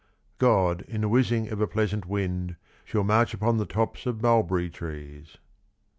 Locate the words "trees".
4.71-5.37